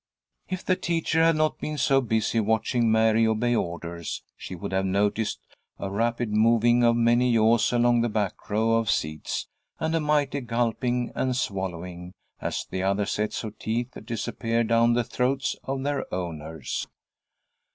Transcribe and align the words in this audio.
If 0.49 0.65
the 0.65 0.75
teacher 0.75 1.21
had 1.21 1.35
not 1.35 1.59
been 1.59 1.77
so 1.77 2.01
busy 2.01 2.39
watching 2.39 2.91
Mary 2.91 3.27
obey 3.27 3.53
orders, 3.53 4.23
she 4.35 4.55
would 4.55 4.71
have 4.71 4.83
noticed 4.87 5.39
a 5.77 5.91
rapid 5.91 6.31
moving 6.31 6.83
of 6.83 6.95
many 6.95 7.31
jaws 7.35 7.71
along 7.71 8.01
the 8.01 8.09
back 8.09 8.49
row 8.49 8.77
of 8.79 8.89
seats, 8.89 9.47
and 9.79 9.93
a 9.93 9.99
mighty 9.99 10.41
gulping 10.41 11.11
and 11.13 11.35
swallowing, 11.35 12.13
as 12.39 12.65
the 12.67 12.81
other 12.81 13.05
sets 13.05 13.43
of 13.43 13.59
teeth 13.59 13.95
disappeared 14.05 14.69
down 14.69 14.93
the 14.93 15.03
throats 15.03 15.55
of 15.65 15.83
their 15.83 16.11
owners. 16.11 16.87